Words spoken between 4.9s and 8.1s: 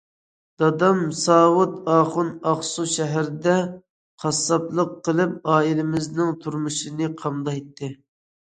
قىلىپ ئائىلىمىزنىڭ تۇرمۇشىنى قامدايتتى.